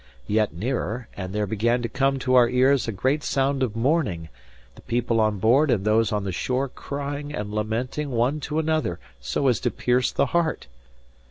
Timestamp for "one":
8.09-8.39